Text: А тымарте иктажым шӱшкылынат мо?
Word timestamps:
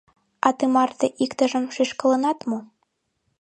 А 0.47 0.49
тымарте 0.57 1.07
иктажым 1.23 1.65
шӱшкылынат 1.75 2.39
мо? 2.49 2.59